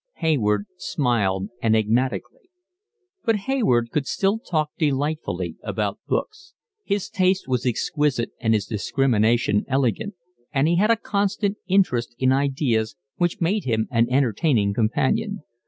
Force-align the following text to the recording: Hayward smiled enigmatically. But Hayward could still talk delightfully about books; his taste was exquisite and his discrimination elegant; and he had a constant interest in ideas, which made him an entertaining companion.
Hayward 0.15 0.65
smiled 0.79 1.49
enigmatically. 1.61 2.49
But 3.23 3.35
Hayward 3.45 3.91
could 3.91 4.07
still 4.07 4.39
talk 4.39 4.71
delightfully 4.79 5.57
about 5.61 5.99
books; 6.07 6.55
his 6.83 7.07
taste 7.07 7.47
was 7.47 7.67
exquisite 7.67 8.31
and 8.39 8.55
his 8.55 8.65
discrimination 8.65 9.63
elegant; 9.67 10.15
and 10.51 10.67
he 10.67 10.77
had 10.77 10.89
a 10.89 10.95
constant 10.97 11.57
interest 11.67 12.15
in 12.17 12.31
ideas, 12.31 12.95
which 13.17 13.41
made 13.41 13.65
him 13.65 13.87
an 13.91 14.07
entertaining 14.09 14.73
companion. 14.73 15.43